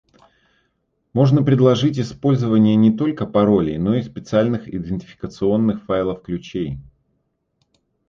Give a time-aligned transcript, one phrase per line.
[1.13, 6.79] Можно предложить использование не только паролей, но и специальных идентификационных файлов-ключей